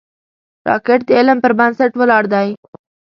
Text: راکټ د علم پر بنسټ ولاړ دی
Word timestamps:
راکټ 0.67 0.99
د 1.07 1.09
علم 1.17 1.37
پر 1.43 1.51
بنسټ 1.59 1.91
ولاړ 1.97 2.23
دی 2.33 2.47